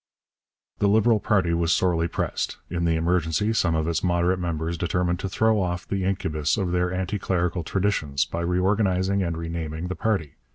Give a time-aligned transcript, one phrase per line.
[0.79, 2.57] The Liberal party was sorely pressed.
[2.71, 6.71] In the emergency some of its moderate members determined to throw off the incubus of
[6.71, 10.37] their anti clerical traditions by reorganizing and renaming the party.